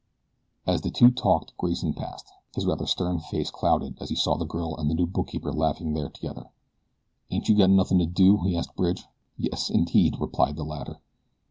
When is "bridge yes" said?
8.75-9.69